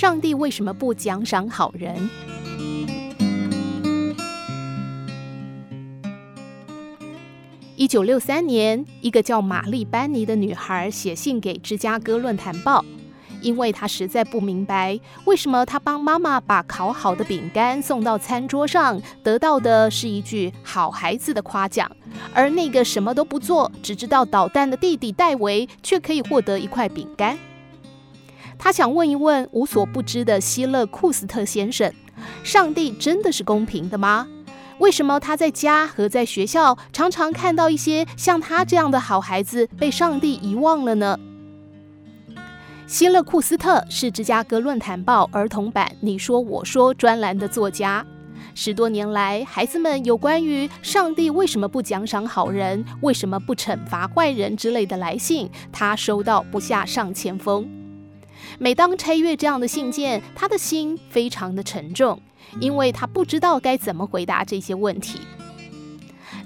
[0.00, 2.08] 上帝为什么不奖赏好人？
[7.76, 12.82] 一九六三年，一个叫玛丽·班尼的女孩写信给芝加哥论坛报，
[13.42, 21.94] 因为她实在不明白为什么她帮妈妈把烤好的饼干送到餐桌上，得到的是一句“好孩子”的夸奖，
[22.32, 27.38] 而那个什么都不做、只知道捣蛋的弟弟戴维却可以获得一块饼干。
[28.62, 31.90] 他想问一问无所不知的希勒库斯特先生：
[32.44, 34.28] 上帝真的是公平的吗？
[34.78, 41.18] 为什么他在家和在学校常常看到一些像他这样的好孩子被上帝遗忘了呢？
[42.86, 48.04] 希勒库斯特是芝加哥论坛报儿童版“你说我说”专栏的作家。
[48.54, 57.79] 十多年来，孩子们有关于上帝为什么不奖赏好人、为什么不惩罚坏人之类的来信，他收到不下上千封。
[58.58, 62.20] 每当拆阅这样的信件，他的心非常的沉重。
[62.58, 65.20] 因为他不知道该怎么回答这些问题。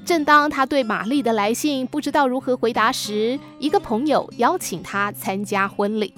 [0.04, 6.12] 正当他对玛丽的来信不知道如何回答时，一个朋友邀请他参加婚礼。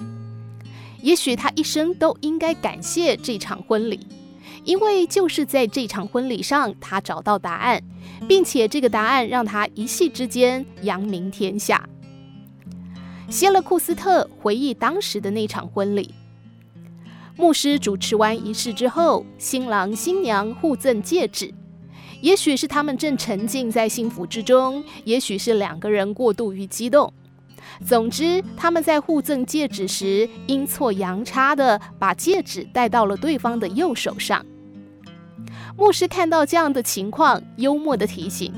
[1.02, 4.00] 也许他一生都应该感谢这场婚礼，
[4.64, 7.80] 因为就是在这场婚礼上，他找到答案，
[8.26, 11.88] 并且这个答案让他一夕之间扬名天下。
[13.28, 16.14] 希勒库斯特回忆当时的那场婚礼。
[17.36, 21.52] 牧师主持完仪式之后，新郎新娘互赠戒指。
[22.22, 27.12] 也许是他们正沉浸在幸福之中，也许是两个人过度于激动。
[27.84, 34.44] 总之，他们在互赠戒指时，阴错阳差的把戒指戴到了对方的右手上。
[35.76, 38.50] 牧师看到这样的情况，幽默的提醒：“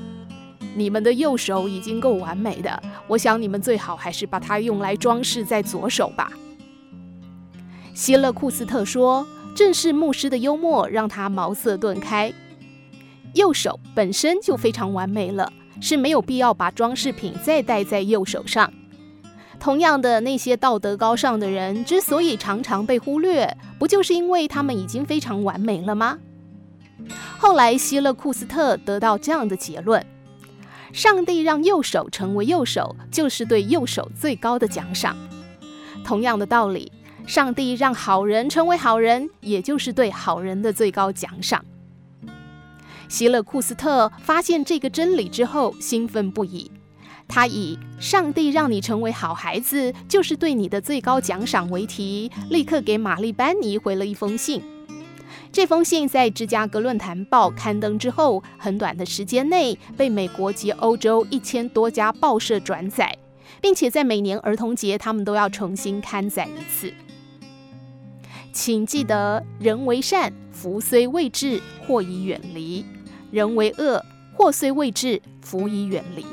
[0.74, 6.32] 你们的右手已经够完美的，我想你们最好还是把它用来装饰在左手吧。”
[7.94, 12.32] 希勒库斯特说：“正是牧师的幽默让他茅塞顿开。
[13.34, 18.72] 右手本身就非常完美了，是没有必要把装饰品再戴在右手上。
[19.58, 26.18] 同样的，那些道德高尚的人之所以常常被忽略，不就是因为他们已经非常完美了吗？”
[27.38, 30.04] 后来，希勒库斯特得到这样的结论：
[30.98, 35.16] 上帝让右手成为右手，就是对右手最高的奖赏。
[36.04, 36.90] 同样的道理。
[37.24, 41.64] 上帝让好人成为好人，也就是对好人的最高奖赏。
[43.08, 46.68] 希勒库斯特发现这个真理之后，兴奋不已。
[47.28, 54.60] 他以“上帝让你成为好孩子，就是对你的最高奖赏”为题，立刻给玛丽·班尼回了一封信。
[55.50, 63.16] 这封信在芝加哥论坛报刊登之后，很短的时间内被美国及欧洲一千多家报社转载，
[63.60, 66.92] 并且在每年儿童节，他们都要重新刊载一次。
[68.52, 72.84] 请记得，人为善，福虽未至，祸已远离；
[73.30, 74.04] 人为恶，
[74.34, 76.24] 祸虽未至，福已远离。